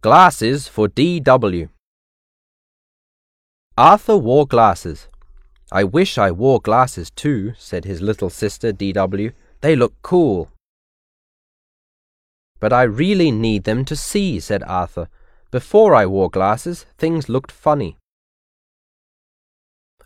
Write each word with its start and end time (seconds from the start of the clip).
Glasses 0.00 0.68
for 0.68 0.86
D.W. 0.86 1.68
Arthur 3.76 4.16
wore 4.16 4.46
glasses. 4.46 5.08
I 5.72 5.82
wish 5.82 6.16
I 6.16 6.30
wore 6.30 6.60
glasses 6.60 7.10
too, 7.10 7.54
said 7.58 7.84
his 7.84 8.00
little 8.00 8.30
sister 8.30 8.70
D.W. 8.70 9.32
They 9.60 9.74
look 9.74 9.94
cool. 10.02 10.50
But 12.60 12.72
I 12.72 12.84
really 12.84 13.32
need 13.32 13.64
them 13.64 13.84
to 13.86 13.96
see, 13.96 14.38
said 14.38 14.62
Arthur. 14.62 15.08
Before 15.50 15.96
I 15.96 16.06
wore 16.06 16.30
glasses, 16.30 16.86
things 16.96 17.28
looked 17.28 17.50
funny. 17.50 17.96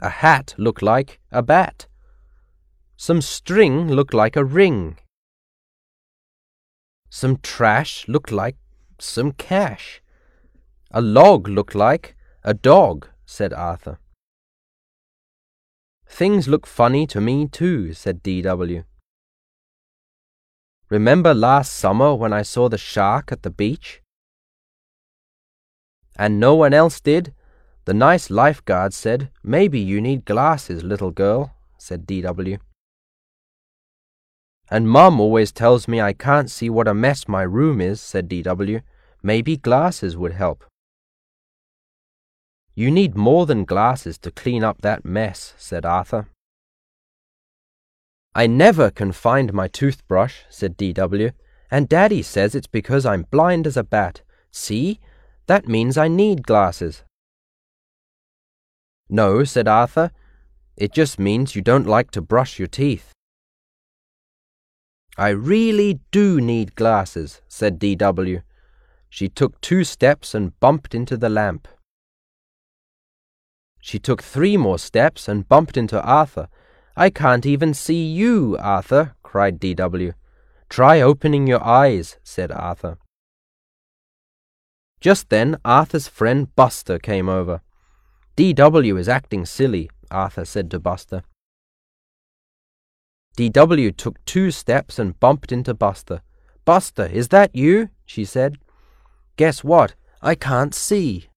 A 0.00 0.08
hat 0.08 0.54
looked 0.56 0.80
like 0.80 1.20
a 1.30 1.42
bat. 1.42 1.86
Some 2.96 3.20
string 3.20 3.88
looked 3.92 4.14
like 4.14 4.36
a 4.36 4.44
ring. 4.44 4.96
Some 7.10 7.36
trash 7.42 8.08
looked 8.08 8.32
like 8.32 8.56
some 9.02 9.32
cash. 9.32 10.00
A 10.90 11.00
log 11.00 11.48
looked 11.48 11.74
like 11.74 12.16
a 12.44 12.54
dog, 12.54 13.08
said 13.24 13.52
Arthur. 13.52 13.98
Things 16.06 16.46
look 16.46 16.66
funny 16.66 17.06
to 17.06 17.20
me 17.20 17.48
too, 17.48 17.94
said 17.94 18.22
D.W. 18.22 18.84
Remember 20.90 21.32
last 21.32 21.72
summer 21.72 22.14
when 22.14 22.34
I 22.34 22.42
saw 22.42 22.68
the 22.68 22.76
shark 22.76 23.32
at 23.32 23.42
the 23.42 23.50
beach? 23.50 24.02
And 26.16 26.38
no 26.38 26.54
one 26.54 26.74
else 26.74 27.00
did? 27.00 27.32
The 27.86 27.94
nice 27.94 28.28
lifeguard 28.28 28.92
said, 28.92 29.30
Maybe 29.42 29.80
you 29.80 30.00
need 30.00 30.26
glasses, 30.26 30.84
little 30.84 31.10
girl, 31.10 31.54
said 31.78 32.06
D.W. 32.06 32.58
And 34.70 34.88
Mum 34.88 35.18
always 35.18 35.50
tells 35.50 35.88
me 35.88 36.00
I 36.00 36.12
can't 36.12 36.50
see 36.50 36.70
what 36.70 36.88
a 36.88 36.94
mess 36.94 37.26
my 37.26 37.42
room 37.42 37.80
is, 37.80 38.00
said 38.00 38.28
D.W. 38.28 38.80
Maybe 39.22 39.56
glasses 39.56 40.16
would 40.16 40.32
help. 40.32 40.64
You 42.74 42.90
need 42.90 43.16
more 43.16 43.46
than 43.46 43.64
glasses 43.64 44.18
to 44.18 44.30
clean 44.30 44.64
up 44.64 44.82
that 44.82 45.04
mess, 45.04 45.54
said 45.58 45.84
Arthur. 45.84 46.28
I 48.34 48.46
never 48.46 48.90
can 48.90 49.12
find 49.12 49.52
my 49.52 49.68
toothbrush, 49.68 50.36
said 50.48 50.76
D.W., 50.76 51.30
and 51.70 51.88
Daddy 51.88 52.22
says 52.22 52.54
it's 52.54 52.66
because 52.66 53.06
I'm 53.06 53.26
blind 53.30 53.66
as 53.66 53.76
a 53.76 53.84
bat. 53.84 54.22
See? 54.50 55.00
That 55.46 55.68
means 55.68 55.96
I 55.96 56.08
need 56.08 56.46
glasses. 56.46 57.02
No, 59.08 59.44
said 59.44 59.68
Arthur. 59.68 60.10
It 60.76 60.92
just 60.92 61.18
means 61.18 61.54
you 61.54 61.62
don't 61.62 61.86
like 61.86 62.10
to 62.12 62.22
brush 62.22 62.58
your 62.58 62.68
teeth. 62.68 63.12
I 65.18 65.28
really 65.28 66.00
do 66.10 66.40
need 66.40 66.74
glasses, 66.74 67.42
said 67.48 67.78
D.W. 67.78 68.40
She 69.12 69.28
took 69.28 69.60
two 69.60 69.84
steps 69.84 70.34
and 70.34 70.58
bumped 70.58 70.94
into 70.94 71.18
the 71.18 71.28
lamp. 71.28 71.68
She 73.78 73.98
took 73.98 74.22
three 74.22 74.56
more 74.56 74.78
steps 74.78 75.28
and 75.28 75.46
bumped 75.46 75.76
into 75.76 76.02
Arthur. 76.02 76.48
I 76.96 77.10
can't 77.10 77.44
even 77.44 77.74
see 77.74 78.02
you, 78.10 78.56
Arthur, 78.58 79.14
cried 79.22 79.60
D.W. 79.60 80.14
Try 80.70 81.02
opening 81.02 81.46
your 81.46 81.62
eyes, 81.62 82.16
said 82.24 82.50
Arthur. 82.50 82.96
Just 84.98 85.28
then 85.28 85.58
Arthur's 85.62 86.08
friend 86.08 86.48
Buster 86.56 86.98
came 86.98 87.28
over. 87.28 87.60
D.W. 88.36 88.96
is 88.96 89.10
acting 89.10 89.44
silly, 89.44 89.90
Arthur 90.10 90.46
said 90.46 90.70
to 90.70 90.80
Buster. 90.80 91.22
D.W. 93.36 93.92
took 93.92 94.24
two 94.24 94.50
steps 94.50 94.98
and 94.98 95.20
bumped 95.20 95.52
into 95.52 95.74
Buster. 95.74 96.22
Buster, 96.64 97.04
is 97.04 97.28
that 97.28 97.54
you? 97.54 97.90
she 98.06 98.24
said. 98.24 98.56
Guess 99.36 99.64
what? 99.64 99.94
I 100.20 100.34
can't 100.34 100.74
see. 100.74 101.28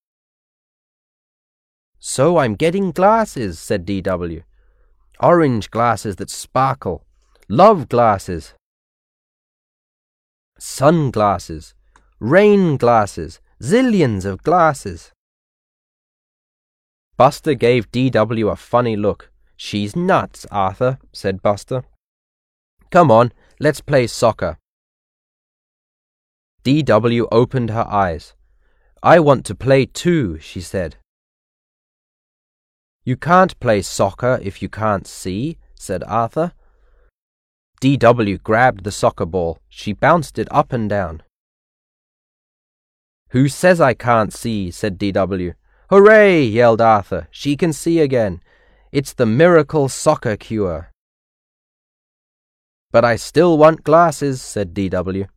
So 2.00 2.38
I'm 2.38 2.56
getting 2.56 2.92
glasses, 2.92 3.60
said 3.60 3.86
D.W. 3.86 4.44
Orange 5.20 5.72
glasses 5.72 6.18
that 6.18 6.30
sparkle. 6.30 7.04
Love 7.48 7.90
glasses. 7.90 8.54
Sunglasses. 10.60 11.74
Rain 12.20 12.78
glasses. 12.78 13.40
Zillions 13.62 14.26
of 14.26 14.44
glasses. 14.44 15.12
Buster 17.18 17.54
gave 17.54 17.92
D.W. 17.92 18.50
a 18.50 18.56
funny 18.56 18.96
look. 18.96 19.32
She's 19.56 19.96
nuts, 19.96 20.46
Arthur, 20.52 21.00
said 21.14 21.42
Buster. 21.42 21.86
Come 22.92 23.10
on, 23.10 23.32
let's 23.60 23.80
play 23.80 24.08
soccer. 24.08 24.58
D.W. 26.66 27.28
opened 27.32 27.70
her 27.70 27.86
eyes. 27.88 28.34
I 29.04 29.20
want 29.20 29.46
to 29.46 29.54
play 29.54 29.86
too, 29.86 30.40
she 30.40 30.62
said. 30.62 30.96
You 33.04 33.16
can't 33.18 33.60
play 33.60 33.84
soccer 33.84 34.40
if 34.42 34.64
you 34.64 34.68
can't 34.68 35.06
see, 35.06 35.60
said 35.76 36.04
Arthur. 36.08 36.54
D.W. 37.82 38.40
grabbed 38.40 38.84
the 38.84 38.92
soccer 38.92 39.28
ball. 39.28 39.60
She 39.70 39.94
bounced 39.94 40.40
it 40.40 40.48
up 40.50 40.74
and 40.74 40.90
down. 40.90 41.22
Who 43.30 43.48
says 43.48 43.80
I 43.80 43.94
can't 43.94 44.34
see? 44.34 44.72
said 44.72 44.98
D.W. 44.98 45.54
Hooray! 45.92 46.46
yelled 46.46 46.82
Arthur. 46.82 47.28
She 47.30 47.56
can 47.56 47.74
see 47.74 48.00
again. 48.00 48.42
It's 48.92 49.14
the 49.14 49.28
miracle 49.28 49.88
soccer 49.88 50.36
cure. 50.36 50.90
But 52.92 53.06
I 53.06 53.18
still 53.18 53.56
want 53.56 53.84
glasses, 53.84 54.42
said 54.42 54.74
D.W. 54.74 55.28